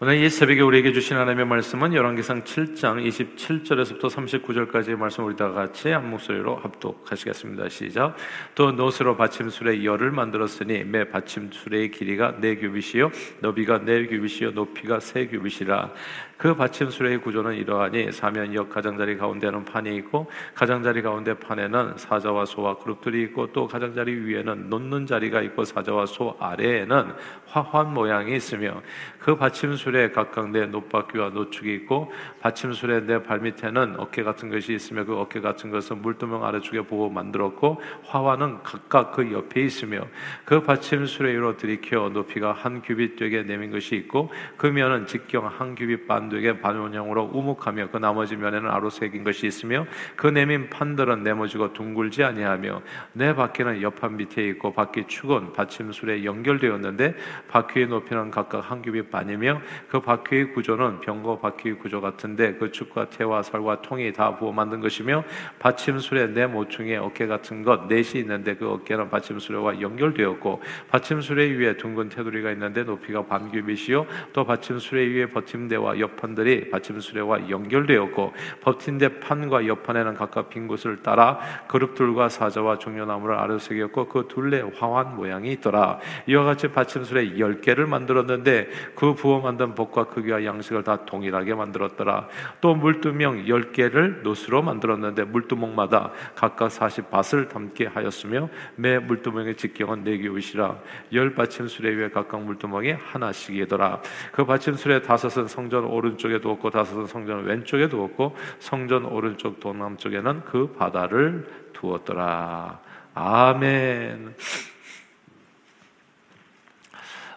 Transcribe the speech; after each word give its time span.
오늘 0.00 0.22
이 0.22 0.30
새벽에 0.30 0.60
우리에게 0.60 0.92
주신 0.92 1.16
하나님의 1.16 1.44
말씀은 1.46 1.92
열왕기상 1.92 2.44
7장 2.44 3.04
27절에서부터 3.04 4.02
39절까지의 4.02 4.94
말씀 4.94 5.24
우리 5.24 5.34
다 5.34 5.50
같이 5.50 5.88
한 5.88 6.08
목소리로 6.08 6.54
합독하시겠습니다. 6.54 7.68
시작. 7.68 8.14
또 8.54 8.70
노스로 8.70 9.16
받침술의 9.16 9.84
열을 9.84 10.12
만들었으니 10.12 10.84
매 10.84 11.02
받침술의 11.08 11.90
길이가 11.90 12.36
네 12.38 12.54
규빗이요 12.54 13.10
너비가 13.40 13.84
네 13.84 14.06
규빗이요 14.06 14.52
높이가 14.52 15.00
세 15.00 15.26
규빗이라 15.26 15.92
그 16.38 16.54
받침술의 16.54 17.18
구조는 17.18 17.54
이러하니 17.56 18.12
사면역 18.12 18.70
가장자리 18.70 19.16
가운데는 19.18 19.64
판이 19.64 19.96
있고 19.96 20.30
가장자리 20.54 21.02
가운데 21.02 21.34
판에는 21.34 21.94
사자와 21.96 22.46
소와 22.46 22.78
그룹들이 22.78 23.22
있고 23.24 23.52
또 23.52 23.66
가장자리 23.66 24.14
위에는 24.14 24.70
놓는 24.70 25.06
자리가 25.06 25.42
있고 25.42 25.64
사자와 25.64 26.06
소 26.06 26.36
아래에는 26.38 27.12
화환 27.46 27.92
모양이 27.92 28.36
있으며 28.36 28.80
그 29.18 29.36
받침술에 29.36 30.12
각각 30.12 30.50
내 30.50 30.66
노바퀴와 30.66 31.30
노축이 31.30 31.74
있고 31.74 32.12
받침술의 32.40 33.02
내 33.02 33.20
발밑에는 33.24 33.96
어깨 33.98 34.22
같은 34.22 34.48
것이 34.48 34.72
있으며 34.72 35.04
그 35.04 35.18
어깨 35.18 35.40
같은 35.40 35.72
것은 35.72 36.00
물두멍 36.02 36.44
아래쪽에 36.44 36.82
보고 36.82 37.10
만들었고 37.10 37.82
화환은 38.04 38.62
각각 38.62 39.10
그 39.10 39.32
옆에 39.32 39.62
있으며 39.62 40.06
그 40.44 40.62
받침술에 40.62 41.32
위로 41.32 41.56
들이켜 41.56 42.08
높이가 42.10 42.52
한 42.52 42.80
규빗 42.80 43.16
되게 43.16 43.42
내민 43.42 43.72
것이 43.72 43.96
있고 43.96 44.30
그 44.56 44.68
면은 44.68 45.04
직경 45.06 45.48
한 45.48 45.74
규빗 45.74 46.06
반 46.06 46.27
되게 46.28 46.60
반원형으로 46.60 47.30
우묵하며 47.32 47.90
그 47.90 47.96
나머지 47.98 48.36
면에는 48.36 48.70
아로 48.70 48.90
새긴 48.90 49.24
것이 49.24 49.46
있으며 49.46 49.86
그 50.16 50.26
내민 50.26 50.70
판들은 50.70 51.22
네모지고 51.22 51.72
둥글지 51.72 52.24
아니하며 52.24 52.82
내 53.12 53.34
바퀴는 53.34 53.82
옆판 53.82 54.16
밑에 54.16 54.46
있고 54.48 54.72
바퀴 54.72 55.06
축은 55.06 55.52
받침술에 55.52 56.24
연결되었는데 56.24 57.14
바퀴의 57.48 57.88
높이는 57.88 58.30
각각 58.30 58.70
한 58.70 58.82
규빗 58.82 59.10
반이며 59.10 59.60
그 59.88 60.00
바퀴의 60.00 60.52
구조는 60.52 61.00
병거 61.00 61.38
바퀴 61.40 61.72
구조 61.72 62.00
같은데 62.00 62.54
그 62.54 62.70
축과 62.70 63.10
태와 63.10 63.42
살과 63.42 63.82
통이 63.82 64.12
다 64.12 64.36
부어 64.36 64.52
만든 64.52 64.80
것이며 64.80 65.24
받침술에 65.58 66.28
네 66.28 66.46
모퉁이에 66.46 66.96
어깨 66.96 67.26
같은 67.26 67.62
것 67.62 67.86
넷이 67.86 68.20
있는데 68.20 68.54
그 68.54 68.68
어깨는 68.70 69.10
받침술과 69.10 69.80
연결되었고 69.80 70.62
받침술에 70.88 71.50
위에 71.56 71.76
둥근 71.76 72.08
테두리가 72.08 72.52
있는데 72.52 72.84
높이가 72.84 73.24
반 73.24 73.50
규빗이요. 73.50 74.06
또 74.32 74.44
받침술에 74.44 75.06
위에 75.08 75.26
버팀대와 75.26 75.98
옆 76.00 76.16
옆판들이 76.18 76.70
받침 76.70 77.00
수레와 77.00 77.48
연결되었고 77.48 78.32
버틴대 78.60 79.20
판과 79.20 79.66
옆판에는 79.66 80.14
각각 80.14 80.50
빈 80.50 80.66
곳을 80.66 81.02
따라 81.02 81.38
그룹들과 81.68 82.28
사자와 82.28 82.78
종려나무를 82.78 83.36
아래새겼고 83.36 84.08
그 84.08 84.26
둘레 84.28 84.62
화환 84.76 85.16
모양이 85.16 85.52
있더라. 85.52 86.00
이와 86.26 86.44
같이 86.44 86.68
받침 86.68 87.04
수레 87.04 87.38
열 87.38 87.60
개를 87.60 87.86
만들었는데 87.86 88.68
그 88.94 89.14
부어 89.14 89.40
만든 89.40 89.74
법과 89.74 90.04
크기와 90.04 90.44
양식을 90.44 90.82
다 90.82 91.04
동일하게 91.06 91.54
만들었더라. 91.54 92.28
또 92.60 92.74
물두멍 92.74 93.48
열 93.48 93.72
개를 93.72 94.22
노스로 94.22 94.62
만들었는데 94.62 95.24
물두멍마다 95.24 96.10
각각 96.34 96.70
사십 96.70 97.10
밭을 97.10 97.48
담게 97.48 97.86
하였으며 97.86 98.48
매 98.74 98.98
물두멍의 98.98 99.56
직경은 99.56 100.04
네 100.04 100.18
규빗이라 100.18 100.76
열 101.12 101.34
받침 101.34 101.68
수레 101.68 101.94
위에 101.94 102.10
각각 102.10 102.42
물두멍이 102.42 102.92
하나씩이더라. 102.92 104.00
그 104.32 104.44
받침 104.44 104.74
수레 104.74 105.02
다섯은 105.02 105.46
성전 105.46 105.84
오른 105.84 106.07
오른쪽에 106.08 106.40
두었고 106.40 106.70
다섯은 106.70 107.06
성전 107.06 107.44
왼쪽에 107.44 107.88
두었고 107.88 108.34
성전 108.58 109.04
오른쪽 109.04 109.60
동남쪽에는 109.60 110.42
그 110.44 110.72
바다를 110.72 111.46
두었더라. 111.72 112.80
아멘. 113.14 114.34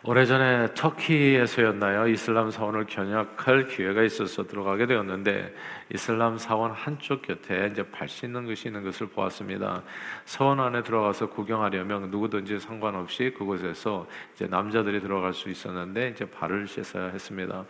오래전에 0.04 0.74
터키에서였나요? 0.74 2.08
이슬람 2.08 2.50
사원을 2.50 2.88
견학할 2.88 3.68
기회가 3.68 4.02
있어서 4.02 4.48
들어가게 4.48 4.88
되었는데 4.88 5.54
이슬람 5.94 6.40
사원 6.40 6.72
한쪽 6.72 7.22
곁에 7.22 7.70
이제 7.72 7.84
발 7.84 8.10
씻는 8.10 8.48
것이 8.48 8.70
있는 8.70 8.84
것을 8.84 9.06
보았습니다. 9.10 9.84
사원 10.26 10.60
안에 10.60 10.82
들어가서 10.82 11.30
구경하려면 11.30 12.10
누구든지 12.10 12.60
상관없이 12.60 13.32
그곳에서 13.38 14.08
이제 14.34 14.48
남자들이 14.48 15.02
들어갈 15.02 15.36
수 15.36 15.50
있었는데 15.50 16.10
이제 16.10 16.26
발을 16.26 16.68
씻어야 16.68 17.10
했습니다. 17.10 17.66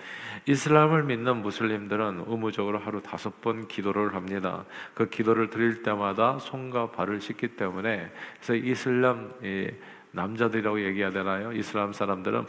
이슬람을 0.46 1.03
믿는 1.03 1.41
무슬림들은 1.41 2.24
의무적으로 2.28 2.80
하루 2.80 3.02
다섯 3.02 3.41
번 3.41 3.68
기도를 3.68 4.16
합니다. 4.16 4.64
그 4.94 5.09
기도를 5.09 5.50
드릴 5.50 5.84
때마다 5.84 6.40
손과 6.40 6.91
발을 6.91 7.20
씻기 7.20 7.58
때문에 7.58 8.09
그래서 8.40 8.56
이슬람 8.56 9.34
남자들이라고 10.11 10.83
얘기해야 10.83 11.11
되나요? 11.11 11.51
이슬람 11.53 11.94
사람들은 11.94 12.45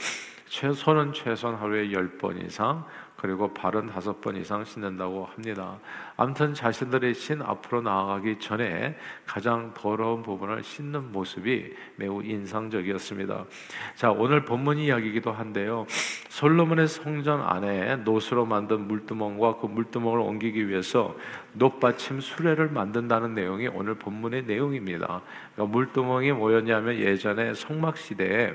최소는 0.46 1.12
최소한 1.12 1.56
하루에 1.56 1.92
열번 1.92 2.44
이상 2.44 2.84
그리고 3.22 3.55
발은 3.55 3.87
다섯 3.87 4.21
번 4.21 4.34
이상 4.34 4.65
씻는다고 4.65 5.27
합니다. 5.27 5.78
아무튼 6.16 6.55
자신들의 6.55 7.15
신 7.15 7.41
앞으로 7.41 7.81
나아가기 7.81 8.41
전에 8.41 8.97
가장 9.25 9.72
더러운 9.75 10.25
부분을 10.25 10.65
씻는 10.65 11.12
모습이 11.12 11.72
매우 11.94 12.21
인상적이었습니다. 12.21 13.44
자, 13.94 14.10
오늘 14.10 14.44
본문 14.44 14.78
이야기이기도 14.78 15.31
한데요. 15.31 15.87
솔로몬의 16.31 16.88
성전 16.88 17.43
안에 17.43 17.97
노수로 17.99 18.44
만든 18.44 18.88
물두멍과 18.88 19.59
그 19.59 19.66
물두멍을 19.66 20.19
옮기기 20.19 20.69
위해서 20.69 21.15
높받침 21.53 22.21
수레를 22.21 22.71
만든다는 22.71 23.34
내용이 23.34 23.69
오늘 23.69 23.94
본문의 23.94 24.47
내용입니다. 24.47 25.22
그러니까 25.54 25.72
물두멍이 25.72 26.33
뭐였냐면 26.33 26.97
예전에 26.97 27.54
성막 27.54 27.97
시대에 27.97 28.54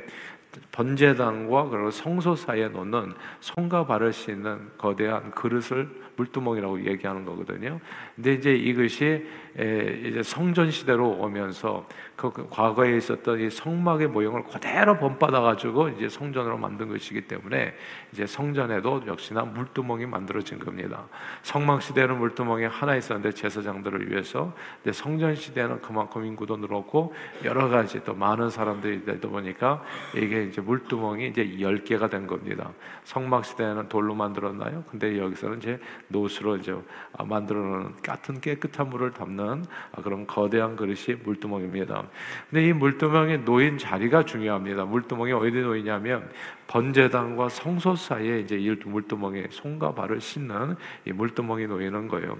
번제단과 0.72 1.69
그리고 1.69 1.91
성소 1.91 2.35
사이에 2.35 2.68
놓는 2.69 3.13
손과 3.40 3.85
발을 3.85 4.13
씻는 4.13 4.72
거대한 4.78 5.31
그릇을 5.31 5.90
물두멍이라고 6.16 6.85
얘기하는 6.85 7.25
거거든요. 7.25 7.80
근데 8.16 8.34
이제 8.34 8.56
이것이 8.56 9.25
이제 9.53 10.22
성전 10.24 10.72
시대로 10.72 11.09
오면서 11.12 11.88
그, 12.18 12.32
그 12.32 12.48
과거에 12.50 12.98
있었던 12.98 13.40
이 13.40 13.50
성막의 13.52 14.08
모형을 14.08 14.46
그대로 14.46 14.98
본받아 14.98 15.40
가지고 15.40 15.90
이제 15.90 16.10
성전으로 16.10 16.58
만든 16.58 16.90
것이기 16.90 17.28
때문에 17.28 17.76
이제 18.12 18.26
성전에도 18.26 19.04
역시나 19.06 19.44
물두멍이 19.44 20.08
만들어진 20.08 20.58
겁니다. 20.58 21.08
성막 21.44 21.84
시대는 21.84 22.18
물두멍이 22.18 22.66
하나 22.66 22.96
있었는데 22.96 23.34
제사장들을 23.34 24.10
위해서, 24.10 24.52
근데 24.82 24.94
성전 24.94 25.36
시대는 25.36 25.82
그만큼 25.82 26.26
인구도 26.26 26.58
늘었고 26.58 27.14
여러 27.44 27.70
가지 27.70 28.04
또 28.04 28.16
많은 28.16 28.50
사람들이 28.50 29.06
되다 29.06 29.30
보니까 29.30 29.84
이게 30.16 30.46
이제 30.46 30.60
물두멍이 30.60 31.28
이제 31.28 31.62
열 31.62 31.84
개가 31.84 32.10
된 32.10 32.26
겁니다. 32.26 32.72
성막 33.04 33.46
시대에는 33.46 33.90
돌로 33.90 34.16
만들었나요? 34.16 34.84
근데 34.90 35.20
여기서는 35.20 35.60
이제 35.60 35.80
노수로 36.08 36.58
이제 36.58 36.76
만들어 37.24 37.60
놓은 37.60 37.96
같은 38.02 38.42
깨끗한 38.42 38.90
물을 38.90 39.12
담는 39.12 39.66
그런 40.02 40.26
거대한 40.26 40.76
그릇이 40.76 41.20
물두멍입니다. 41.24 42.06
근데 42.50 42.68
이 42.68 42.73
물두멍에 42.73 43.38
놓인 43.38 43.78
자리가 43.78 44.23
중요합니다. 44.23 44.85
물두멍이 44.85 45.31
어디 45.34 45.59
놓이냐면 45.59 46.29
번제단과 46.68 47.50
성소 47.50 47.95
사이에 47.95 48.40
이제 48.40 48.57
이 48.57 48.69
물두멍에 48.69 49.47
손과 49.50 49.94
발을 49.95 50.19
씻는 50.19 50.75
이 51.06 51.12
물두멍이 51.13 51.68
놓이는 51.68 52.07
거예요. 52.07 52.38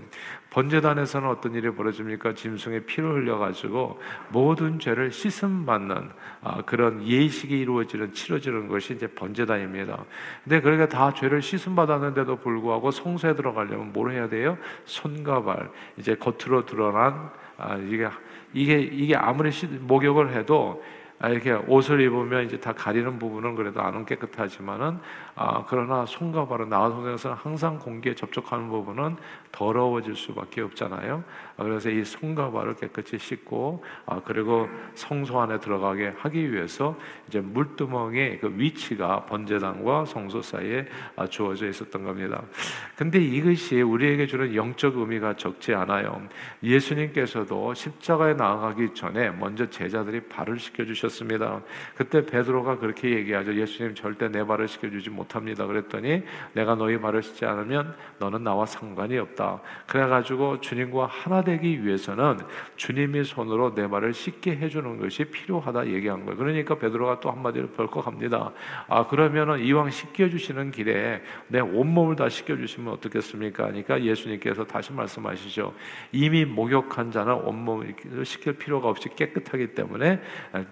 번제단에서는 0.50 1.30
어떤 1.30 1.56
일이 1.56 1.70
벌어집니까? 1.70 2.34
짐승의 2.34 2.86
피를 2.86 3.16
흘려가지고 3.16 4.00
모든 4.30 4.80
죄를 4.80 5.12
씻음 5.12 5.66
받는 5.66 6.10
아, 6.42 6.62
그런 6.64 7.06
예식이 7.06 7.58
이루어지는 7.58 8.14
치러지는 8.14 8.68
것이 8.68 8.94
이제 8.94 9.08
번제단입니다. 9.08 10.04
근데 10.44 10.62
그러니까 10.62 10.88
다 10.88 11.14
죄를 11.14 11.42
씻음 11.42 11.76
받았는데도 11.76 12.38
불구하고 12.38 12.92
성소에 12.92 13.36
들어가려면 13.36 13.94
뭘 13.94 14.12
해야 14.12 14.28
돼요? 14.28 14.58
손과 14.86 15.44
발 15.44 15.70
이제 15.98 16.16
겉으로 16.16 16.66
드러난 16.66 17.14
아, 17.14 17.32
이게 17.90 18.08
이게 18.54 18.80
이게 18.80 19.16
아무리 19.16 19.52
목욕을 19.82 20.36
해도 20.36 20.82
아, 20.82 21.07
이렇게 21.24 21.52
옷을 21.52 22.00
입으면 22.02 22.46
이제 22.46 22.60
다 22.60 22.74
가리는 22.74 23.18
부분은 23.18 23.56
그래도 23.56 23.82
안은 23.82 24.06
깨끗하지만은 24.06 25.00
아, 25.36 25.66
그러나 25.68 26.06
손과 26.06 26.48
발은 26.48 26.70
나와 26.70 26.90
속에서는 26.92 27.36
항상 27.38 27.80
공기에 27.80 28.14
접촉하는 28.14 28.70
부분은 28.70 29.18
더러워질 29.52 30.16
수밖에 30.16 30.62
없잖아요. 30.62 31.24
아, 31.58 31.64
그래서 31.64 31.90
이 31.90 32.06
손과 32.06 32.52
발을 32.52 32.76
깨끗이 32.76 33.18
씻고 33.18 33.84
아, 34.06 34.22
그리고 34.24 34.70
성소 34.94 35.42
안에 35.42 35.60
들어가게 35.60 36.14
하기 36.20 36.54
위해서 36.54 36.96
이제 37.28 37.42
물두멍의 37.42 38.40
그 38.40 38.54
위치가 38.56 39.26
번제단과 39.26 40.06
성소 40.06 40.44
사이에 40.44 40.86
아, 41.16 41.26
주어져 41.26 41.68
있었던 41.68 42.04
겁니다. 42.04 42.44
근데 42.96 43.20
이것이 43.20 43.82
우리에게 43.82 44.28
주는 44.28 44.54
영적 44.54 44.98
의미가 44.98 45.36
적지 45.38 45.74
않아요. 45.74 46.22
예수님께서도 46.62 47.74
십자가에 47.74 48.36
나아가기 48.36 48.94
전에 48.94 49.32
먼저 49.32 49.68
제자들이 49.68 50.22
발을 50.22 50.60
씻겨 50.60 50.86
주셨 50.86 51.07
주셨습니다. 51.08 51.62
그때 51.96 52.26
베드로가 52.26 52.78
그렇게 52.78 53.10
얘기하죠. 53.12 53.56
예수님 53.56 53.96
절대 53.96 54.30
내 54.30 54.46
발을 54.46 54.68
씻겨주지 54.68 55.10
못합니다. 55.10 55.66
그랬더니 55.66 56.24
내가 56.54 56.76
너희 56.76 57.00
발을 57.00 57.24
씻지 57.24 57.46
않으면 57.46 57.96
너는 58.20 58.44
나와 58.44 58.66
상관이 58.66 59.18
없다. 59.18 59.62
그래가지고 59.88 60.62
주님과 60.62 61.08
하나 61.08 61.44
되기 61.44 61.84
위해서는 61.84 62.40
주님이 62.76 63.24
손으로 63.24 63.74
내 63.74 63.88
발을 63.88 64.14
씻게 64.14 64.58
해주는 64.58 65.00
것이 65.00 65.26
필요하다 65.26 65.88
얘기한 65.88 66.26
거예요. 66.26 66.38
그러니까 66.38 66.76
베드로가 66.76 67.20
또 67.20 67.32
한마디로 67.32 67.70
벌컥합니다. 67.70 68.52
아 68.88 69.08
그러면은 69.08 69.60
이왕 69.60 69.90
씻겨주시는 69.90 70.72
길에 70.72 71.22
내 71.48 71.60
온몸을 71.60 72.16
다 72.16 72.30
씻겨주시면 72.30 72.94
어떻겠습니까? 72.94 73.68
그러니까 73.68 74.02
예수님께서 74.02 74.66
다시 74.66 74.92
말씀하시죠. 74.94 75.74
이미 76.12 76.46
목욕한 76.46 77.12
자는 77.12 77.34
온몸을 77.34 77.96
씻길 78.24 78.54
필요가 78.54 78.90
없이 78.90 79.10
깨끗하기 79.10 79.68
때문에 79.68 80.20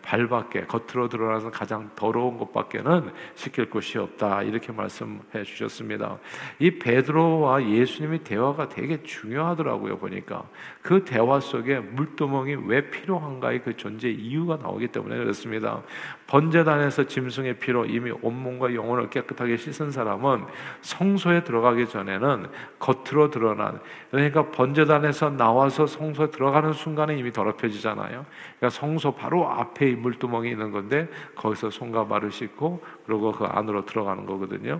발 0.02 0.25
밖에 0.28 0.66
겉으로 0.66 1.10
드러나서 1.10 1.52
가장 1.52 1.90
더러운 1.96 2.38
것밖에는 2.38 3.12
씻길 3.36 3.70
곳이 3.70 3.98
없다 3.98 4.44
이렇게 4.44 4.72
말씀해 4.72 5.44
주셨습니다. 5.44 6.18
이 6.60 6.72
베드로와 6.72 7.68
예수님의 7.70 8.20
대화가 8.20 8.70
되게 8.70 9.02
중요하더라고요 9.04 9.98
보니까 9.98 10.44
그 10.82 11.04
대화 11.04 11.40
속에 11.40 11.80
물두멍이 11.80 12.56
왜 12.68 12.90
필요한가의 12.90 13.64
그 13.64 13.76
존재 13.76 14.10
이유가 14.10 14.58
나오기 14.58 14.88
때문에 14.88 15.18
그렇습니다. 15.18 15.82
번제단에서 16.28 17.06
짐승의 17.06 17.60
피로 17.60 17.86
이미 17.86 18.12
온몸과 18.12 18.74
영혼을 18.74 19.10
깨끗하게 19.10 19.58
씻은 19.58 19.92
사람은 19.92 20.46
성소에 20.82 21.44
들어가기 21.44 21.88
전에는 21.88 22.48
겉으로 22.80 23.30
드러난 23.30 23.80
그러니까 24.12 24.50
번제단에서 24.52 25.32
나와서 25.32 25.86
성소에 25.86 26.32
들어가는 26.32 26.74
순간에 26.74 27.18
이미 27.18 27.32
더럽혀지잖아요. 27.32 28.26
그러니까 28.60 28.70
성소 28.70 29.14
바로 29.14 29.50
앞에 29.50 29.96
물 29.96 30.15
두멍이 30.20 30.52
있는 30.52 30.72
건데 30.72 31.08
거기서 31.36 31.70
손과 31.70 32.08
발을 32.08 32.32
씻고 32.32 32.84
그리고 33.06 33.32
그 33.32 33.46
안으로 33.46 33.86
들어가는 33.86 34.26
거거든요. 34.26 34.80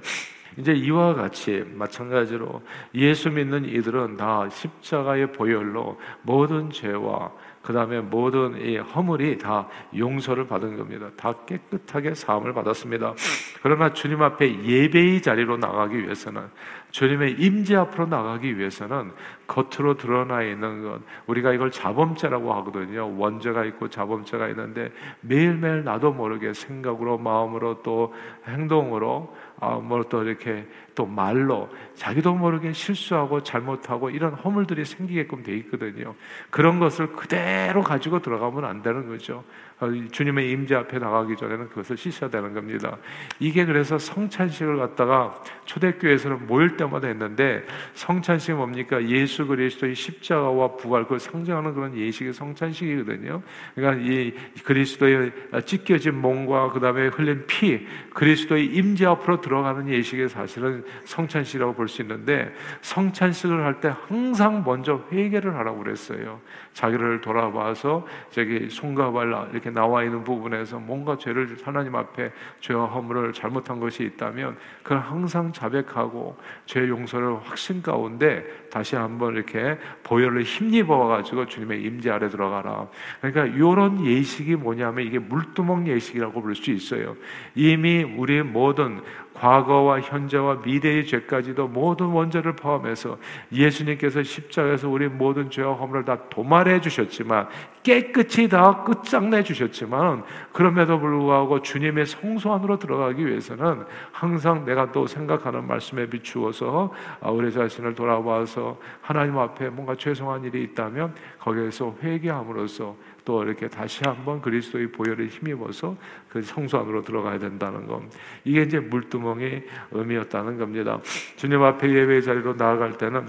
이제 0.58 0.74
이와 0.74 1.14
같이 1.14 1.64
마찬가지로 1.74 2.62
예수 2.96 3.30
믿는 3.30 3.66
이들은 3.66 4.18
다 4.18 4.48
십자가의 4.50 5.32
보혈로 5.34 6.00
모든 6.22 6.70
죄와 6.70 7.32
그 7.66 7.74
다음에 7.74 8.00
모든 8.00 8.62
이 8.62 8.78
허물이 8.78 9.40
다 9.40 9.68
용서를 9.98 10.46
받은 10.46 10.78
겁니다. 10.78 11.10
다 11.18 11.34
깨끗하게 11.48 12.14
사함을 12.14 12.54
받았습니다. 12.54 13.16
그러나 13.64 13.92
주님 13.92 14.22
앞에 14.22 14.64
예배의 14.64 15.24
자리로 15.24 15.58
나가기 15.58 15.98
위해서는 16.04 16.44
주님의 16.92 17.38
임재 17.40 17.76
앞으로 17.76 18.06
나가기 18.06 18.60
위해서는 18.60 19.12
겉으로 19.48 19.98
드러나 19.98 20.44
있는 20.44 20.84
것 20.84 21.02
우리가 21.26 21.54
이걸 21.54 21.72
자범죄라고 21.72 22.54
하거든요. 22.54 23.18
원죄가 23.18 23.66
있고 23.66 23.90
자범죄가 23.90 24.48
있는데 24.50 24.92
매일매일 25.22 25.84
나도 25.84 26.14
모르게 26.14 26.54
생각으로 26.54 27.18
마음으로 27.18 27.82
또 27.82 28.14
행동으로 28.48 29.36
아, 29.60 29.76
뭐또 29.76 30.24
이렇게 30.24 30.68
또 30.96 31.06
말로 31.06 31.70
자기도 31.94 32.34
모르게 32.34 32.74
실수하고 32.74 33.44
잘못하고 33.44 34.10
이런 34.10 34.34
허물들이 34.34 34.84
생기게끔 34.84 35.44
돼 35.44 35.56
있거든요. 35.58 36.14
그런 36.50 36.80
것을 36.80 37.14
그대로 37.14 37.82
가지고 37.82 38.22
들어가면 38.22 38.66
안 38.66 38.82
되는 38.82 39.08
거죠. 39.08 39.44
어, 39.80 39.90
주님의 40.12 40.52
임재 40.52 40.76
앞에 40.76 41.00
나가기 41.00 41.36
전에는 41.36 41.68
그것을 41.70 41.98
씻어야 41.98 42.30
되는 42.30 42.54
겁니다. 42.54 42.98
이게 43.40 43.66
그래서 43.66 43.98
성찬식을 43.98 44.78
갖다가 44.78 45.42
초대교회에서는 45.66 46.48
모일 46.48 46.78
때마다 46.78 47.08
했는데 47.08 47.66
성찬식이 47.94 48.54
뭡니까? 48.54 49.04
예수 49.10 49.46
그리스도의 49.46 49.96
십자가와 49.96 50.78
부활 50.78 51.04
그걸 51.04 51.20
상징하는 51.20 51.74
그런 51.74 51.96
예식이 51.98 52.32
성찬식이거든요. 52.32 53.42
그러니까 53.76 54.04
이 54.04 54.34
그리스도의 54.64 55.32
찢겨진 55.66 56.22
몸과 56.22 56.72
그다음에 56.72 57.08
흘린 57.08 57.46
피, 57.46 57.86
그리스도의 58.14 58.68
임재 58.68 59.06
앞으로 59.06 59.42
들어가는 59.42 59.90
예식이 59.90 60.30
사실은 60.30 60.86
성찬식이라고 61.04 61.74
볼 61.74 61.86
수 61.88 62.02
있는데 62.02 62.52
성찬식을 62.82 63.64
할 63.64 63.76
때 63.82 63.94
항상 64.08 64.64
먼저 64.66 65.04
회개를 65.12 65.54
하라고 65.56 65.80
그랬어요. 65.80 66.40
자기를 66.74 67.20
돌아봐서 67.22 68.08
저기 68.32 68.70
손과 68.70 69.12
발 69.12 69.28
이렇게 69.52 69.65
나와 69.72 70.04
있는 70.04 70.24
부분에서 70.24 70.80
뭔가 70.80 71.18
죄를 71.18 71.58
하나님 71.64 71.96
앞에 71.96 72.32
죄와 72.60 72.86
허물을 72.86 73.34
잘못한 73.34 73.80
것이 73.80 74.04
있다면 74.04 74.58
그걸 74.84 75.00
항상 75.00 75.52
자백하고 75.52 76.38
죄 76.66 76.88
용서를 76.88 77.38
확신 77.44 77.82
가운데 77.82 78.44
다시 78.72 78.96
한번 78.96 79.36
이렇게 79.36 79.78
보혈을 80.04 80.44
힘입어 80.44 81.08
가지고 81.08 81.46
주님의 81.46 81.84
임재 81.84 82.10
아래 82.10 82.30
들어가라. 82.30 82.88
그러니까 83.22 83.46
이런 83.46 84.06
예식이 84.06 84.56
뭐냐면 84.56 85.06
이게 85.06 85.20
물두멍 85.20 85.88
예식이라고 85.88 86.42
볼수 86.42 86.72
있어요. 86.72 87.16
이미 87.56 88.04
우리의 88.04 88.44
모든 88.44 89.02
과거와 89.36 90.00
현재와 90.00 90.62
미래의 90.64 91.06
죄까지도 91.06 91.68
모든 91.68 92.08
원죄를 92.08 92.56
포함해서 92.56 93.18
예수님께서 93.52 94.24
십자가에서 94.24 94.90
우리 94.90 95.08
모든 95.08 95.50
죄와 95.50 95.74
허물을 95.74 96.06
다 96.06 96.18
도말해 96.30 96.80
주셨지만 96.80 97.48
깨끗이 97.84 98.48
다 98.48 98.84
끝장내 98.84 99.44
주셨지만 99.44 100.24
그럼에도 100.54 101.00
불구하고 101.00 101.62
주님의 101.62 102.06
성소 102.06 102.54
안으로 102.54 102.80
들어가기 102.80 103.28
위해서는 103.28 103.84
항상 104.12 104.66
내가 104.66 104.92
또 104.92 105.06
생각하는 105.06 105.68
말씀에 105.68 106.08
비추어서 106.08 106.92
아, 107.22 107.30
우리 107.30 107.52
자신을 107.52 107.94
돌아봐서 107.94 108.80
하나님 109.02 109.38
앞에 109.38 109.70
뭔가 109.70 109.96
죄송한 109.96 110.46
일이 110.46 110.64
있다면 110.64 111.14
거기에서 111.40 111.94
회개함으로써 112.02 112.96
또 113.26 113.44
이렇게 113.44 113.68
다시 113.68 114.02
한번 114.06 114.42
그리스도의 114.42 114.92
보혈을 114.92 115.28
힘입어서 115.28 115.98
그 116.30 116.42
성소 116.42 116.78
안으로 116.78 117.04
들어가야 117.04 117.40
된다는 117.40 117.88
것. 117.88 118.02
이게 118.44 118.62
이제 118.62 118.80
물두멍의 118.80 119.66
의미였다는 119.92 120.58
겁니다. 120.60 121.00
주님 121.36 121.62
앞에 121.62 121.90
예배 121.90 122.22
자리로 122.22 122.54
나아갈 122.54 122.98
때는 122.98 123.28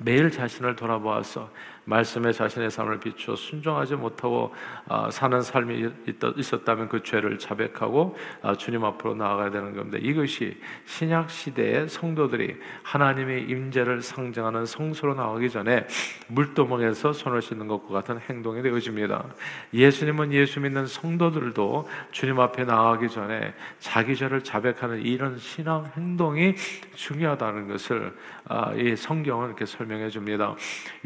매일 0.00 0.30
자신을 0.30 0.76
돌아보아서 0.76 1.50
말씀에 1.88 2.32
자신의 2.32 2.70
삶을 2.70 3.00
비추어 3.00 3.34
순종하지 3.34 3.96
못하고 3.96 4.54
아, 4.86 5.10
사는 5.10 5.40
삶이 5.40 5.88
있었다면 6.36 6.88
그 6.88 7.02
죄를 7.02 7.38
자백하고 7.38 8.16
아, 8.42 8.54
주님 8.54 8.84
앞으로 8.84 9.14
나아가야 9.14 9.50
되는 9.50 9.74
겁니다. 9.74 9.98
이것이 10.00 10.60
신약 10.84 11.30
시대의 11.30 11.88
성도들이 11.88 12.56
하나님의 12.82 13.44
임재를 13.44 14.02
상징하는 14.02 14.66
성소로 14.66 15.14
나가기 15.14 15.48
전에 15.48 15.86
물도멍에서 16.28 17.14
손을 17.14 17.40
씻는 17.40 17.66
것과 17.66 17.94
같은 17.94 18.20
행동이 18.20 18.62
되어집니다. 18.62 19.24
예수님은 19.72 20.32
예수 20.34 20.60
믿는 20.60 20.86
성도들도 20.86 21.88
주님 22.10 22.38
앞에 22.38 22.64
나가기 22.64 23.08
전에 23.08 23.54
자기 23.78 24.14
죄를 24.14 24.44
자백하는 24.44 25.00
이런 25.00 25.38
신앙 25.38 25.90
행동이 25.96 26.54
중요하다는 26.94 27.68
것을 27.68 28.14
아, 28.46 28.72
이 28.74 28.94
성경은 28.94 29.48
이렇게 29.48 29.64
설명해 29.64 30.10
줍니다. 30.10 30.54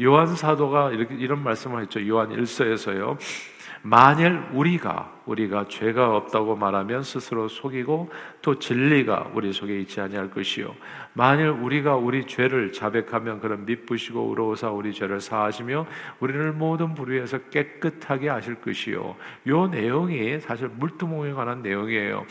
요한 0.01 0.35
사도가 0.35 0.72
사도가 0.73 0.91
이렇게 0.91 1.15
이런 1.15 1.43
말씀을 1.43 1.83
했죠. 1.83 2.05
요한 2.07 2.29
1서에서요. 2.29 3.17
만일 3.85 4.41
우리가 4.53 5.11
우리가 5.25 5.67
죄가 5.67 6.15
없다고 6.15 6.55
말하면 6.55 7.03
스스로 7.03 7.49
속이고 7.49 8.09
또 8.41 8.57
진리가 8.57 9.31
우리 9.33 9.51
속에 9.51 9.77
있지 9.81 9.99
아니할 9.99 10.31
것이요 10.31 10.73
만일 11.11 11.49
우리가 11.49 11.97
우리 11.97 12.25
죄를 12.25 12.71
자백하면 12.71 13.41
그런 13.41 13.65
미쁘시고 13.65 14.29
의로우사 14.29 14.69
우리 14.69 14.93
죄를 14.93 15.19
사하시며 15.19 15.85
우리를 16.21 16.53
모든 16.53 16.93
불의에서 16.93 17.39
깨끗하게 17.49 18.29
하실 18.29 18.55
것이요 18.55 19.17
요 19.47 19.67
내용이 19.67 20.39
사실 20.39 20.69
물두멍에 20.69 21.33
관한 21.33 21.61
내용이에요 21.61 22.25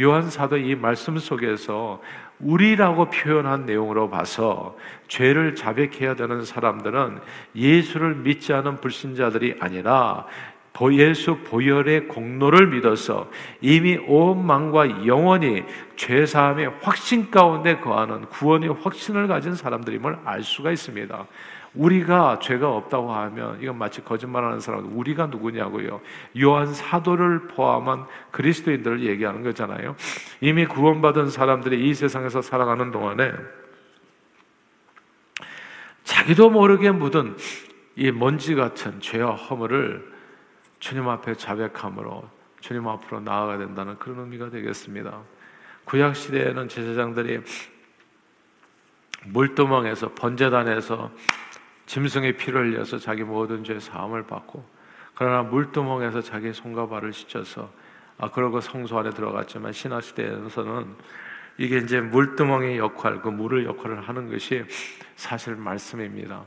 요한 0.00 0.28
사도 0.28 0.58
이 0.58 0.74
말씀 0.74 1.16
속에서 1.16 2.02
우리라고 2.40 3.10
표현한 3.10 3.66
내용으로 3.66 4.10
봐서 4.10 4.76
죄를 5.08 5.54
자백해야 5.54 6.14
되는 6.14 6.44
사람들은 6.44 7.20
예수를 7.54 8.16
믿지 8.16 8.52
않은 8.52 8.80
불신자들이 8.80 9.56
아니라 9.60 10.26
예수 10.92 11.36
보혈의 11.44 12.08
공로를 12.08 12.68
믿어서 12.68 13.28
이미 13.60 13.98
온 13.98 14.46
망과 14.46 15.06
영원히 15.06 15.64
죄 15.96 16.24
사함의 16.24 16.78
확신 16.80 17.30
가운데 17.30 17.76
거하는 17.80 18.22
구원의 18.26 18.76
확신을 18.82 19.28
가진 19.28 19.54
사람들임을 19.54 20.20
알 20.24 20.42
수가 20.42 20.72
있습니다. 20.72 21.26
우리가 21.74 22.40
죄가 22.40 22.68
없다고 22.68 23.12
하면 23.12 23.62
이건 23.62 23.78
마치 23.78 24.02
거짓말하는 24.02 24.60
사람 24.60 24.96
우리가 24.96 25.26
누구냐고요. 25.26 26.00
요한 26.40 26.72
사도를 26.72 27.48
포함한 27.48 28.06
그리스도인들을 28.32 29.02
얘기하는 29.06 29.42
거잖아요. 29.42 29.94
이미 30.40 30.66
구원받은 30.66 31.30
사람들이 31.30 31.88
이 31.88 31.94
세상에서 31.94 32.42
살아가는 32.42 32.90
동안에 32.90 33.32
자기도 36.02 36.50
모르게 36.50 36.90
묻은 36.90 37.36
이 37.94 38.10
먼지 38.10 38.54
같은 38.54 39.00
죄와 39.00 39.34
허물을 39.34 40.10
주님 40.80 41.08
앞에 41.08 41.34
자백함으로 41.34 42.28
주님 42.60 42.88
앞으로 42.88 43.20
나아가야 43.20 43.58
된다는 43.58 43.98
그런 43.98 44.20
의미가 44.20 44.50
되겠습니다. 44.50 45.20
구약 45.84 46.16
시대에는 46.16 46.68
제사장들이 46.68 47.40
물두멍에서 49.26 50.12
번제단에서 50.14 51.10
짐승의 51.90 52.36
피를 52.36 52.70
흘려서 52.70 52.98
자기 52.98 53.24
모든 53.24 53.64
죄 53.64 53.80
사함을 53.80 54.22
받고 54.22 54.64
그러나 55.16 55.42
물두멍에서 55.42 56.20
자기 56.20 56.52
손과 56.52 56.88
발을 56.88 57.12
씻어서 57.12 57.68
아 58.16 58.30
그러고 58.30 58.60
성소 58.60 58.96
안에 59.00 59.10
들어갔지만 59.10 59.72
신학 59.72 60.00
시대에서는 60.00 60.86
이게 61.58 61.78
이제 61.78 62.00
물두멍의 62.00 62.78
역할, 62.78 63.20
그 63.20 63.28
물을 63.28 63.64
역할을 63.64 64.02
하는 64.02 64.30
것이 64.30 64.64
사실 65.16 65.56
말씀입니다. 65.56 66.44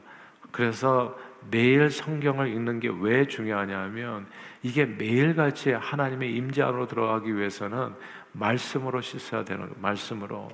그래서 0.54 1.20
매일 1.52 1.90
성경을 1.90 2.48
읽는 2.48 2.80
게 2.80 2.88
왜 2.88 3.28
중요하냐면 3.28 4.26
이게 4.62 4.86
매일같이 4.86 5.74
하나님의 5.74 6.34
임재 6.38 6.64
안으로 6.64 6.88
들어가기 6.88 7.36
위해서는 7.36 7.94
말씀으로 8.32 9.02
씻어야 9.02 9.44
되는 9.44 9.70
말씀으로. 9.82 10.50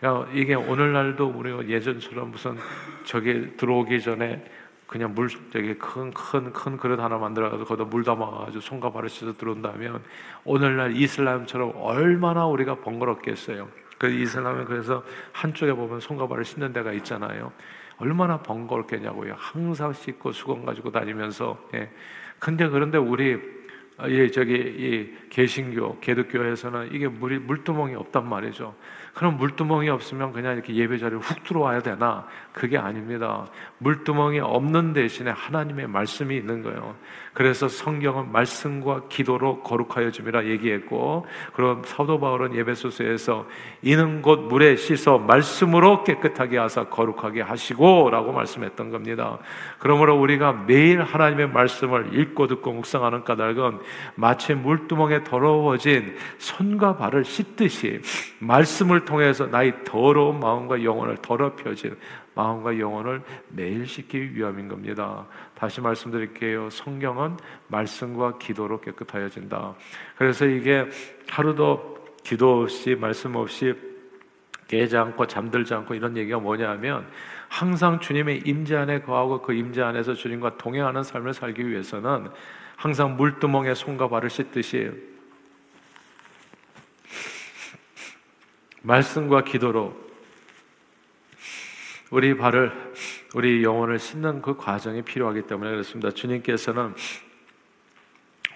그러니까 0.00 0.30
이게 0.32 0.54
오늘날도 0.54 1.26
우리가 1.28 1.68
예전처럼 1.68 2.30
무슨 2.30 2.56
저기 3.04 3.56
들어오기 3.56 4.00
전에 4.00 4.44
그냥 4.86 5.14
물 5.14 5.28
저기 5.28 5.74
큰큰 5.74 6.52
큰 6.52 6.76
그릇 6.76 6.98
하나 6.98 7.18
만들어가지고 7.18 7.64
거기다 7.64 7.88
물 7.88 8.02
담아가지고 8.02 8.60
손과 8.60 8.90
발을 8.90 9.08
씻어 9.08 9.34
들어온다면 9.34 10.02
오늘날 10.44 10.96
이슬람처럼 10.96 11.74
얼마나 11.76 12.46
우리가 12.46 12.76
번거롭겠어요. 12.76 13.68
그 13.98 14.10
이슬람은 14.10 14.64
그래서 14.64 15.04
한쪽에 15.32 15.74
보면 15.74 16.00
손과 16.00 16.26
발을 16.26 16.44
씻는 16.44 16.72
데가 16.72 16.92
있잖아요. 16.94 17.52
얼마나 17.98 18.38
번거롭겠냐고요. 18.38 19.34
항상 19.36 19.92
씻고 19.92 20.32
수건 20.32 20.64
가지고 20.64 20.90
다니면서. 20.90 21.68
예. 21.74 21.90
근데 22.38 22.66
그런데 22.66 22.96
우리 22.96 23.38
예, 24.08 24.30
저기 24.30 24.54
이 24.54 25.28
개신교, 25.28 26.00
개독교에서는 26.00 26.94
이게 26.94 27.06
물이 27.06 27.40
물두멍이 27.40 27.94
없단 27.94 28.26
말이죠. 28.26 28.74
그럼 29.14 29.36
물두멍이 29.36 29.88
없으면 29.88 30.32
그냥 30.32 30.54
이렇게 30.54 30.74
예배 30.74 30.98
자리에 30.98 31.18
훅 31.18 31.44
들어와야 31.44 31.80
되나? 31.80 32.26
그게 32.52 32.78
아닙니다. 32.78 33.46
물두멍이 33.78 34.40
없는 34.40 34.92
대신에 34.92 35.30
하나님의 35.30 35.88
말씀이 35.88 36.36
있는 36.36 36.62
거예요. 36.62 36.94
그래서 37.32 37.68
성경은 37.68 38.32
말씀과 38.32 39.02
기도로 39.08 39.62
거룩하여 39.62 40.10
줌이라 40.10 40.46
얘기했고, 40.46 41.26
그럼 41.52 41.82
사도 41.84 42.18
바울은 42.18 42.54
예배소서에서 42.56 43.46
이는 43.82 44.20
곧 44.22 44.48
물에 44.48 44.76
씻어 44.76 45.18
말씀으로 45.18 46.02
깨끗하게 46.04 46.58
하사 46.58 46.84
거룩하게 46.84 47.42
하시고라고 47.42 48.32
말씀했던 48.32 48.90
겁니다. 48.90 49.38
그러므로 49.78 50.20
우리가 50.20 50.64
매일 50.66 51.02
하나님의 51.02 51.50
말씀을 51.50 52.18
읽고 52.18 52.46
듣고 52.48 52.72
묵상하는 52.72 53.24
까닭은 53.24 53.78
마치 54.16 54.54
물두멍에 54.54 55.24
더러워진 55.24 56.16
손과 56.38 56.96
발을 56.96 57.24
씻듯이 57.24 58.00
말씀을 58.40 58.99
통해서 59.04 59.46
나의 59.46 59.84
더러운 59.84 60.40
마음과 60.40 60.82
영혼을 60.84 61.16
더럽혀진 61.16 61.96
마음과 62.34 62.78
영혼을 62.78 63.22
매일 63.48 63.86
씻기 63.86 64.34
위함인 64.34 64.68
겁니다. 64.68 65.26
다시 65.54 65.80
말씀드릴게요. 65.80 66.70
성경은 66.70 67.36
말씀과 67.68 68.38
기도로 68.38 68.80
깨끗하여진다. 68.80 69.74
그래서 70.16 70.46
이게 70.46 70.86
하루도 71.28 71.98
기도 72.22 72.62
없이 72.62 72.94
말씀 72.94 73.36
없이 73.36 73.74
깨지 74.68 74.96
않고 74.96 75.26
잠들지 75.26 75.74
않고 75.74 75.94
이런 75.94 76.16
얘기가 76.16 76.38
뭐냐면 76.38 77.06
항상 77.48 77.98
주님의 77.98 78.42
임재 78.44 78.76
안에 78.76 79.00
거하고 79.00 79.42
그 79.42 79.52
임재 79.52 79.82
안에서 79.82 80.14
주님과 80.14 80.56
동행하는 80.56 81.02
삶을 81.02 81.34
살기 81.34 81.68
위해서는 81.68 82.28
항상 82.76 83.16
물두멍에 83.16 83.74
손과 83.74 84.08
발을 84.08 84.30
씻듯이 84.30 84.90
말씀과 88.82 89.44
기도로 89.44 89.94
우리 92.10 92.36
발을 92.36 92.72
우리 93.34 93.62
영혼을 93.62 93.98
씻는 93.98 94.42
그 94.42 94.56
과정이 94.56 95.02
필요하기 95.02 95.42
때문에 95.42 95.70
그렇습니다. 95.70 96.10
주님께서는 96.10 96.94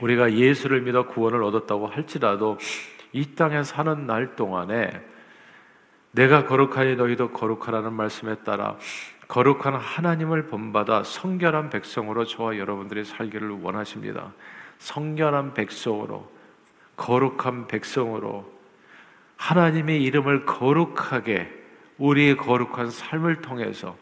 우리가 0.00 0.32
예수를 0.32 0.82
믿어 0.82 1.06
구원을 1.06 1.42
얻었다고 1.44 1.86
할지라도 1.86 2.58
이 3.12 3.34
땅에 3.36 3.62
사는 3.62 4.06
날 4.06 4.34
동안에 4.34 5.00
내가 6.10 6.46
거룩하니 6.46 6.96
너희도 6.96 7.30
거룩하라는 7.30 7.92
말씀에 7.92 8.36
따라 8.44 8.76
거룩한 9.28 9.74
하나님을 9.74 10.48
본받아 10.48 11.04
성결한 11.04 11.70
백성으로 11.70 12.24
저와 12.24 12.58
여러분들이 12.58 13.04
살기를 13.04 13.50
원하십니다. 13.62 14.32
성결한 14.78 15.54
백성으로 15.54 16.30
거룩한 16.96 17.68
백성으로 17.68 18.53
하나님의 19.36 20.02
이름을 20.02 20.46
거룩하게 20.46 21.50
우리의 21.98 22.36
거룩한 22.36 22.90
삶을 22.90 23.40
통해서 23.40 23.96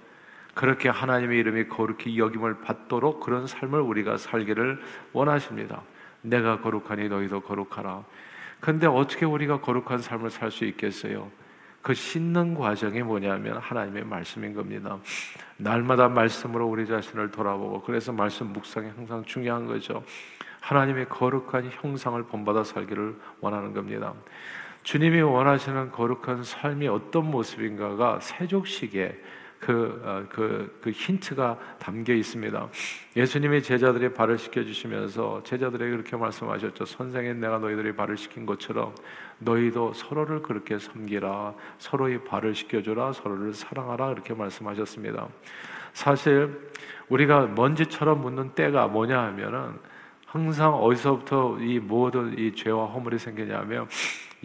그렇게 0.54 0.88
하나님의 0.88 1.38
이름이 1.38 1.68
거룩히 1.68 2.18
여김을 2.18 2.60
받도록 2.60 3.20
그런 3.20 3.46
삶을 3.46 3.80
우리가 3.80 4.18
살기를 4.18 4.80
원하십니다. 5.12 5.82
내가 6.20 6.60
거룩하니 6.60 7.08
너희도 7.08 7.40
거룩하라. 7.40 8.04
근데 8.60 8.86
어떻게 8.86 9.24
우리가 9.26 9.60
거룩한 9.60 9.98
삶을 9.98 10.30
살 10.30 10.50
수 10.50 10.64
있겠어요? 10.64 11.30
그 11.82 11.94
씻는 11.94 12.54
과정이 12.54 13.02
뭐냐면 13.02 13.58
하나님의 13.58 14.04
말씀인 14.04 14.54
겁니다. 14.54 14.98
날마다 15.56 16.08
말씀으로 16.08 16.68
우리 16.68 16.86
자신을 16.86 17.32
돌아보고 17.32 17.82
그래서 17.82 18.12
말씀 18.12 18.52
묵상이 18.52 18.88
항상 18.94 19.24
중요한 19.24 19.66
거죠. 19.66 20.04
하나님의 20.60 21.08
거룩한 21.08 21.70
형상을 21.72 22.22
본받아 22.22 22.62
살기를 22.62 23.16
원하는 23.40 23.74
겁니다. 23.74 24.14
주님이 24.82 25.20
원하시는 25.20 25.92
거룩한 25.92 26.42
삶이 26.42 26.88
어떤 26.88 27.30
모습인가가 27.30 28.18
세족식에 28.20 29.20
그, 29.62 30.02
어, 30.04 30.26
그, 30.28 30.76
그 30.82 30.90
힌트가 30.90 31.56
담겨 31.78 32.12
있습니다. 32.12 32.68
예수님이 33.14 33.62
제자들의 33.62 34.12
발을 34.12 34.36
씻겨주시면서 34.36 35.44
제자들에게 35.44 35.88
그렇게 35.92 36.16
말씀하셨죠. 36.16 36.84
선생인 36.84 37.38
내가 37.38 37.58
너희들이 37.58 37.94
발을 37.94 38.16
씻긴 38.16 38.44
것처럼 38.44 38.92
너희도 39.38 39.92
서로를 39.92 40.42
그렇게 40.42 40.80
섬기라. 40.80 41.54
서로의 41.78 42.24
발을 42.24 42.56
씻겨주라. 42.56 43.12
서로를 43.12 43.54
사랑하라. 43.54 44.08
그렇게 44.08 44.34
말씀하셨습니다. 44.34 45.28
사실 45.92 46.72
우리가 47.08 47.46
먼지처럼 47.46 48.20
묻는 48.20 48.50
때가 48.56 48.88
뭐냐 48.88 49.16
하면은 49.26 49.78
항상 50.26 50.74
어디서부터 50.74 51.58
이 51.60 51.78
모든 51.78 52.36
이 52.36 52.52
죄와 52.52 52.86
허물이 52.86 53.18
생기냐면 53.18 53.86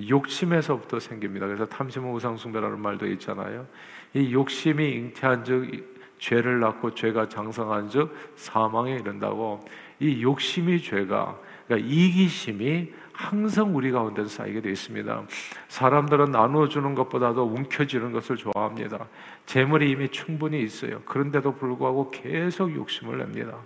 욕심에서부터 0.09 0.99
생깁니다. 0.99 1.47
그래서 1.47 1.65
탐심은 1.65 2.11
우상숭배라는 2.11 2.79
말도 2.79 3.07
있잖아요. 3.13 3.65
이 4.13 4.31
욕심이 4.33 4.91
잉태한 4.91 5.43
즉 5.43 5.97
죄를 6.19 6.59
낳고 6.59 6.93
죄가 6.93 7.29
장성한 7.29 7.89
즉 7.89 8.15
사망에 8.35 8.95
이른다고 8.95 9.65
이 9.99 10.21
욕심이 10.21 10.81
죄가 10.81 11.39
그러니까 11.67 11.89
이기심이 11.89 12.93
항상 13.11 13.75
우리 13.75 13.91
가운데 13.91 14.23
쌓이게 14.25 14.61
되어 14.61 14.71
있습니다. 14.71 15.23
사람들은 15.69 16.31
나누어 16.31 16.67
주는 16.67 16.93
것보다도 16.93 17.43
움켜쥐는 17.45 18.11
것을 18.11 18.37
좋아합니다. 18.37 19.07
재물이 19.47 19.89
이미 19.89 20.09
충분히 20.09 20.61
있어요. 20.61 21.01
그런데도 21.05 21.55
불구하고 21.55 22.11
계속 22.11 22.73
욕심을 22.75 23.17
냅니다. 23.17 23.57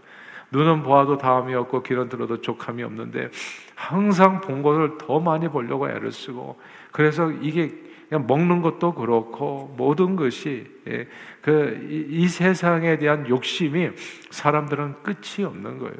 눈은 0.51 0.83
보아도 0.83 1.17
다음이 1.17 1.53
없고 1.55 1.83
귀는 1.83 2.09
들어도 2.09 2.41
족함이 2.41 2.83
없는데 2.83 3.29
항상 3.75 4.41
본 4.41 4.61
것을 4.61 4.97
더 4.97 5.19
많이 5.19 5.47
보려고 5.47 5.89
애를 5.89 6.11
쓰고 6.11 6.59
그래서 6.91 7.31
이게 7.31 7.73
그냥 8.09 8.27
먹는 8.27 8.61
것도 8.61 8.93
그렇고 8.93 9.73
모든 9.77 10.17
것이 10.17 10.69
예, 10.87 11.07
그이 11.41 12.07
이 12.09 12.27
세상에 12.27 12.97
대한 12.97 13.27
욕심이 13.29 13.91
사람들은 14.29 15.03
끝이 15.03 15.45
없는 15.45 15.79
거예요. 15.79 15.95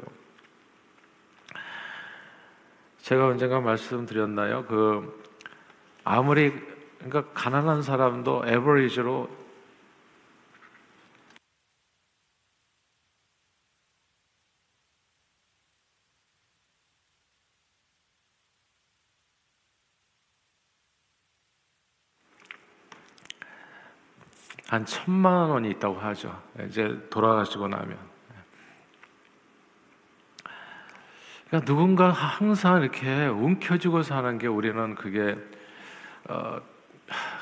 제가 3.00 3.28
언젠가 3.28 3.60
말씀드렸나요? 3.60 4.66
그 4.66 5.22
아무리 6.04 6.52
그러니까 6.98 7.32
가난한 7.32 7.82
사람도 7.82 8.42
에버리지로 8.46 9.28
한 24.72 24.86
천만 24.86 25.50
원이 25.50 25.68
있다고 25.72 26.00
하죠. 26.00 26.42
이제 26.66 26.98
돌아가시고 27.10 27.68
나면. 27.68 27.98
그러니까 31.46 31.66
누군가 31.66 32.08
항상 32.08 32.80
이렇게 32.80 33.26
움켜쥐고 33.26 34.02
사는 34.02 34.38
게 34.38 34.46
우리는 34.46 34.94
그게 34.94 35.36
어 36.26 36.58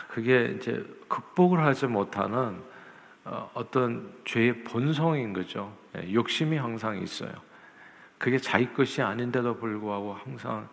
그게 0.08 0.56
이제 0.56 0.84
극복을 1.06 1.60
하지 1.60 1.87
못하는 1.87 2.60
어, 3.25 3.49
어떤 3.54 4.12
죄의 4.25 4.64
본성인 4.64 5.32
거죠. 5.32 5.72
예, 5.96 6.12
욕심이 6.12 6.56
항상 6.56 7.00
있어요. 7.00 7.32
그게 8.18 8.38
자기 8.38 8.72
것이 8.72 9.02
아닌데도 9.02 9.56
불구하고 9.56 10.14
항상 10.14 10.68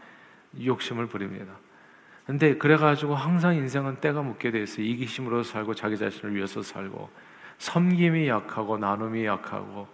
욕심을 0.59 1.05
부립니다. 1.05 1.53
근데 2.27 2.57
그래가지고 2.57 3.15
항상 3.15 3.55
인생은 3.55 4.01
때가 4.01 4.21
묻게 4.21 4.51
돼 4.51 4.61
있어요. 4.61 4.85
이기심으로 4.85 5.43
살고 5.43 5.75
자기 5.75 5.97
자신을 5.97 6.35
위해서 6.35 6.61
살고 6.61 7.09
섬김이 7.57 8.27
약하고 8.27 8.77
나눔이 8.77 9.25
약하고 9.25 9.87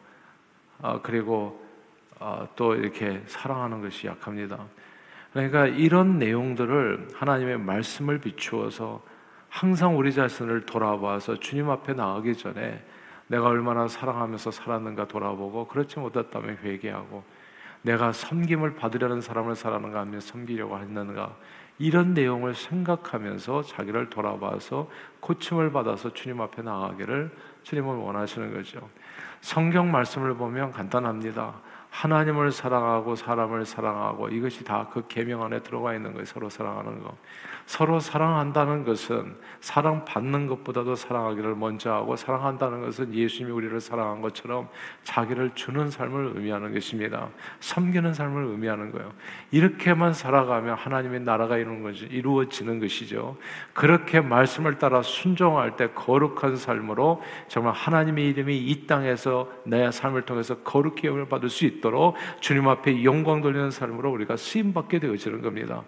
어, 0.82 1.00
그리고 1.04 1.64
어, 2.20 2.48
또 2.56 2.74
이렇게 2.74 3.22
사랑하는 3.28 3.82
것이 3.82 4.08
약합니다. 4.08 4.58
그러니까 5.32 5.68
이런 5.68 6.18
내용들을 6.18 7.10
하나님의 7.14 7.60
말씀을 7.60 8.18
비추어서 8.18 9.04
항상 9.48 9.96
우리 9.96 10.12
자신을 10.12 10.66
돌아봐서 10.66 11.40
주님 11.40 11.70
앞에 11.70 11.94
나가기 11.94 12.36
전에 12.36 12.84
내가 13.28 13.46
얼마나 13.46 13.88
사랑하면서 13.88 14.50
살았는가 14.50 15.08
돌아보고 15.08 15.68
그렇지 15.68 16.00
못했다면 16.00 16.58
회개하고 16.64 17.24
내가 17.84 18.12
섬김을 18.12 18.74
받으려는 18.74 19.22
사람을 19.22 19.56
살아는가 19.56 20.00
하면 20.02 20.20
섬기려고 20.20 20.80
했는가 20.80 21.36
이런 21.80 22.14
내용을 22.14 22.56
생각하면서 22.56 23.64
자기를 23.64 24.10
돌아봐서 24.10 24.90
고침을 25.20 25.72
받아서 25.72 26.14
주님 26.14 26.40
앞에 26.42 26.62
나가기를 26.62 27.32
주님은 27.64 27.96
원하시는 27.96 28.54
거죠. 28.54 28.90
성경 29.42 29.92
말씀을 29.92 30.36
보면 30.36 30.72
간단합니다. 30.72 31.56
하나님을 31.94 32.52
사랑하고 32.52 33.16
사람을 33.16 33.66
사랑하고 33.66 34.30
이것이 34.30 34.64
다 34.64 34.88
그 34.94 35.08
계명 35.08 35.44
안에 35.44 35.62
들어가 35.62 35.94
있는 35.94 36.12
거예요. 36.12 36.26
서로 36.26 36.50
사랑하는 36.50 37.02
거. 37.02 37.16
서로 37.66 38.00
사랑한다는 38.00 38.84
것은 38.84 39.36
사랑 39.62 40.04
받는 40.04 40.48
것보다도 40.48 40.96
사랑하기를 40.96 41.56
먼저 41.56 41.94
하고 41.94 42.16
사랑한다는 42.16 42.82
것은 42.82 43.14
예수님이 43.14 43.52
우리를 43.54 43.80
사랑한 43.80 44.22
것처럼 44.22 44.68
자기를 45.04 45.52
주는 45.56 45.90
삶을 45.90 46.34
의미하는 46.36 46.74
것입니다. 46.74 47.30
섬기는 47.62 48.14
삶을 48.14 48.48
의미하는 48.48 48.92
거예요. 48.92 49.14
이렇게만 49.52 50.14
살아가면 50.14 50.76
하나님의 50.76 51.22
나라가 51.22 51.58
이루어지는 51.58 52.80
것이죠. 52.80 53.38
그렇게 53.74 54.20
말씀을 54.20 54.78
따라 54.78 55.02
순종할 55.02 55.78
때 55.78 55.90
거룩한 55.94 56.58
삶으로 56.58 57.24
정말 57.48 57.74
하나님의 57.74 58.28
이름이 58.30 58.58
이 58.58 58.86
땅에서 58.86 59.50
내 59.64 59.90
삶을 59.90 60.24
통해서 60.24 60.58
거룩히 60.60 61.08
영을 61.08 61.28
받을 61.30 61.50
수 61.50 61.66
있 61.66 61.82
도록 61.84 62.16
주님 62.40 62.68
앞에 62.70 63.04
영광 63.04 63.42
돌리는 63.42 63.70
삶으로 63.70 64.10
우리가 64.12 64.38
쓰임 64.38 64.74
받게 64.74 65.00
되어지는 65.00 65.42
겁니다. 65.42 65.84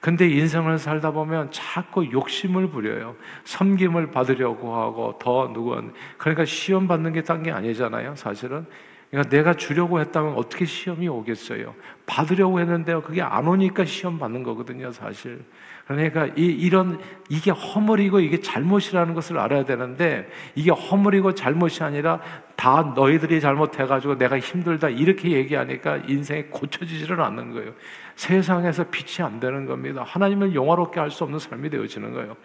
근데 0.00 0.28
인생을 0.28 0.78
살다 0.78 1.12
보면 1.12 1.50
자꾸 1.52 2.10
욕심을 2.10 2.68
부려요. 2.68 3.16
섬김을 3.44 4.10
받으려고 4.10 4.76
하고 4.76 5.16
더 5.18 5.52
누군 5.54 5.94
그러니까 6.18 6.44
시험 6.44 6.86
받는 6.88 7.12
게 7.12 7.22
딴 7.22 7.42
게 7.42 7.50
아니잖아요. 7.52 8.16
사실은 8.16 8.66
그러니까 9.10 9.30
내가 9.30 9.54
주려고 9.54 10.00
했다면 10.00 10.34
어떻게 10.34 10.64
시험이 10.64 11.06
오겠어요? 11.08 11.74
받으려고 12.06 12.58
했는데요. 12.60 13.02
그게 13.02 13.22
안 13.22 13.46
오니까 13.46 13.84
시험 13.84 14.18
받는 14.18 14.42
거거든요, 14.42 14.90
사실. 14.90 15.44
그러니까 15.86 16.26
이, 16.36 16.44
이런 16.46 17.00
이게 17.28 17.52
허물이고 17.52 18.18
이게 18.20 18.40
잘못이라는 18.40 19.14
것을 19.14 19.38
알아야 19.38 19.64
되는데 19.64 20.28
이게 20.56 20.72
허물이고 20.72 21.34
잘못이 21.34 21.84
아니라 21.84 22.20
다 22.56 22.92
너희들이 22.96 23.40
잘못해가지고 23.40 24.18
내가 24.18 24.38
힘들다 24.38 24.88
이렇게 24.88 25.30
얘기하니까 25.30 25.98
인생이 26.08 26.44
고쳐지지를 26.44 27.20
않는 27.20 27.52
거예요. 27.52 27.72
세상에서 28.16 28.84
빛이 28.90 29.24
안 29.24 29.38
되는 29.38 29.66
겁니다. 29.66 30.02
하나님을 30.04 30.54
영화롭게 30.54 30.98
할 30.98 31.10
수 31.10 31.22
없는 31.24 31.38
삶이 31.38 31.70
되어지는 31.70 32.12
거예요. 32.12 32.36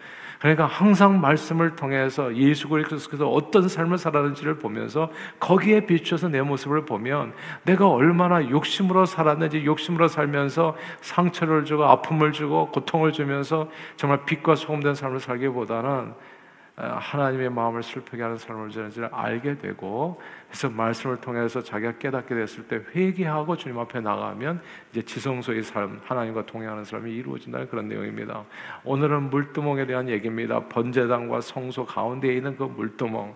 그러니까 0.42 0.66
항상 0.66 1.20
말씀을 1.20 1.76
통해서 1.76 2.34
예수 2.34 2.68
그리스도께서 2.68 3.28
어떤 3.28 3.68
삶을 3.68 3.96
살았는지를 3.96 4.58
보면서 4.58 5.08
거기에 5.38 5.86
비춰서 5.86 6.28
내 6.28 6.42
모습을 6.42 6.84
보면 6.84 7.32
내가 7.62 7.88
얼마나 7.88 8.50
욕심으로 8.50 9.06
살았는지 9.06 9.64
욕심으로 9.64 10.08
살면서 10.08 10.76
상처를 11.00 11.64
주고 11.64 11.84
아픔을 11.84 12.32
주고 12.32 12.72
고통을 12.72 13.12
주면서 13.12 13.70
정말 13.94 14.24
빛과 14.24 14.56
소금된 14.56 14.96
삶을 14.96 15.20
살기보다는 15.20 15.90
어, 15.90 16.14
하나님의 16.76 17.50
마음을 17.50 17.82
슬프게 17.82 18.22
하는 18.22 18.38
삶을 18.38 18.70
지는지를 18.70 19.10
알게 19.12 19.58
되고 19.58 20.20
그래서 20.48 20.70
말씀을 20.70 21.20
통해서 21.20 21.62
자기가 21.62 21.98
깨닫게 21.98 22.34
됐을 22.34 22.66
때 22.66 22.80
회개하고 22.94 23.56
주님 23.56 23.78
앞에 23.78 24.00
나가면 24.00 24.60
이제 24.90 25.02
지성소의 25.02 25.62
삶 25.64 26.00
하나님과 26.04 26.46
동행하는 26.46 26.84
삶이 26.84 27.12
이루어진다는 27.12 27.68
그런 27.68 27.88
내용입니다. 27.88 28.44
오늘은 28.84 29.30
물두멍에 29.30 29.86
대한 29.86 30.08
얘기입니다. 30.08 30.60
번제당과 30.68 31.42
성소 31.42 31.84
가운데에 31.84 32.36
있는 32.36 32.56
그 32.56 32.64
물두멍 32.64 33.34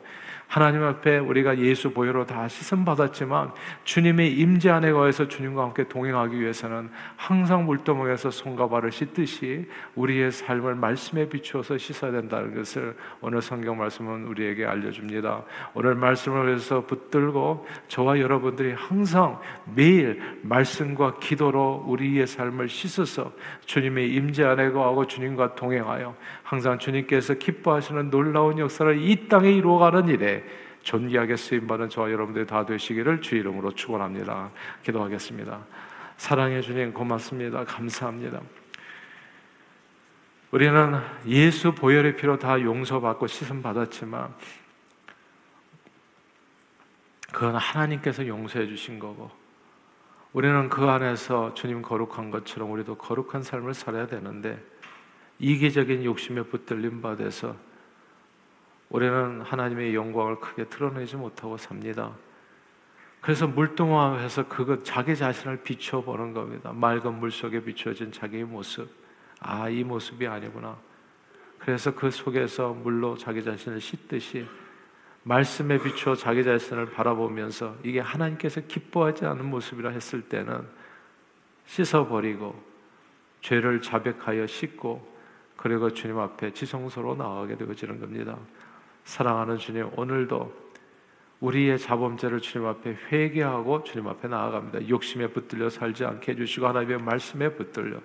하나님 0.48 0.84
앞에 0.84 1.18
우리가 1.18 1.58
예수 1.58 1.92
보혈로 1.92 2.24
다 2.24 2.46
씻음 2.46 2.84
받았지만 2.84 3.52
주님의 3.84 4.32
임재 4.34 4.70
안에 4.70 4.92
거해서 4.92 5.26
주님과 5.26 5.62
함께 5.62 5.88
동행하기 5.88 6.40
위해서는 6.40 6.88
항상 7.16 7.66
물두멍에서 7.66 8.30
손과 8.30 8.68
발을 8.68 8.92
씻듯이 8.92 9.66
우리의 9.96 10.30
삶을 10.30 10.76
말씀에 10.76 11.28
비추어서 11.28 11.76
씻어야 11.78 12.12
된다는 12.12 12.54
것을 12.54 12.96
오늘 13.20 13.42
성경 13.42 13.76
말씀은 13.76 14.26
우리에게 14.26 14.64
알려줍니다. 14.64 15.42
오늘 15.74 15.96
말씀을 15.96 16.46
위해서 16.46 16.86
붙들고 16.86 17.66
저와 17.88 18.20
여러분들이 18.20 18.72
항상 18.72 19.40
매일 19.74 20.38
말씀과 20.42 21.18
기도로 21.18 21.84
우리의 21.86 22.26
삶을 22.26 22.68
씻어서 22.68 23.32
주님의 23.66 24.12
임재 24.14 24.44
안에 24.44 24.70
거하고 24.70 25.06
주님과 25.06 25.56
동행하여 25.56 26.14
항상 26.44 26.78
주님께서 26.78 27.34
기뻐하시는 27.34 28.10
놀라운 28.10 28.58
역사를 28.58 28.96
이 29.02 29.28
땅에 29.28 29.50
이루어가는 29.50 30.08
일에 30.08 30.44
존귀하게 30.86 31.36
쓰임받은 31.36 31.88
저와 31.88 32.12
여러분들이 32.12 32.46
다 32.46 32.64
되시기를 32.64 33.20
주 33.20 33.34
이름으로 33.34 33.72
축원합니다. 33.72 34.52
기도하겠습니다. 34.84 35.66
사랑해 36.16 36.60
주님 36.60 36.92
고맙습니다. 36.92 37.64
감사합니다. 37.64 38.40
우리는 40.52 41.00
예수 41.26 41.74
보혈의 41.74 42.14
피로 42.14 42.38
다 42.38 42.60
용서받고 42.60 43.26
씻음 43.26 43.62
받았지만 43.62 44.32
그건 47.32 47.56
하나님께서 47.56 48.24
용서해 48.24 48.68
주신 48.68 49.00
거고 49.00 49.32
우리는 50.32 50.68
그 50.68 50.88
안에서 50.88 51.52
주님 51.54 51.82
거룩한 51.82 52.30
것처럼 52.30 52.70
우리도 52.70 52.94
거룩한 52.94 53.42
삶을 53.42 53.74
살아야 53.74 54.06
되는데 54.06 54.62
이기적인 55.40 56.04
욕심에 56.04 56.44
붙들림 56.44 57.02
받아서 57.02 57.56
우리는 58.88 59.40
하나님의 59.42 59.94
영광을 59.94 60.40
크게 60.40 60.64
드러내지 60.64 61.16
못하고 61.16 61.56
삽니다. 61.56 62.12
그래서 63.20 63.46
물동화해서 63.46 64.46
그것 64.48 64.84
자기 64.84 65.16
자신을 65.16 65.62
비춰보는 65.62 66.32
겁니다. 66.32 66.72
맑은 66.72 67.18
물 67.18 67.30
속에 67.30 67.64
비춰진 67.64 68.12
자기의 68.12 68.44
모습. 68.44 68.88
아, 69.40 69.68
이 69.68 69.82
모습이 69.82 70.26
아니구나. 70.26 70.76
그래서 71.58 71.92
그 71.94 72.10
속에서 72.10 72.72
물로 72.72 73.16
자기 73.16 73.42
자신을 73.42 73.80
씻듯이 73.80 74.46
말씀에 75.24 75.78
비추어 75.78 76.14
자기 76.14 76.44
자신을 76.44 76.92
바라보면서 76.92 77.74
이게 77.82 77.98
하나님께서 77.98 78.60
기뻐하지 78.60 79.26
않는 79.26 79.44
모습이라 79.46 79.90
했을 79.90 80.22
때는 80.22 80.64
씻어버리고 81.66 82.54
죄를 83.40 83.82
자백하여 83.82 84.46
씻고 84.46 85.16
그리고 85.56 85.90
주님 85.92 86.18
앞에 86.18 86.52
지성소로 86.52 87.16
나가게 87.16 87.56
되어지는 87.56 87.98
겁니다. 87.98 88.38
사랑하는 89.06 89.56
주님, 89.56 89.88
오늘도 89.96 90.52
우리의 91.40 91.78
자범죄를 91.78 92.40
주님 92.40 92.66
앞에 92.66 92.96
회개하고 93.10 93.84
주님 93.84 94.08
앞에 94.08 94.26
나아갑니다. 94.26 94.88
욕심에 94.88 95.28
붙들려 95.28 95.70
살지 95.70 96.04
않게 96.04 96.32
해주시고 96.32 96.66
하나님의 96.66 96.98
말씀에 96.98 97.50
붙들려 97.50 97.98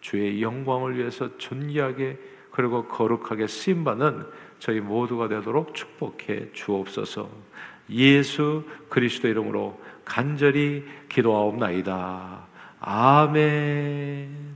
주의 0.00 0.42
영광을 0.42 0.96
위해서 0.96 1.36
존귀하게 1.36 2.18
그리고 2.50 2.86
거룩하게 2.86 3.46
쓰임받는 3.46 4.26
저희 4.58 4.80
모두가 4.80 5.28
되도록 5.28 5.74
축복해 5.74 6.52
주옵소서. 6.54 7.28
예수 7.90 8.64
그리스도 8.88 9.28
이름으로 9.28 9.78
간절히 10.06 10.84
기도하옵나이다. 11.10 12.46
아멘. 12.80 14.55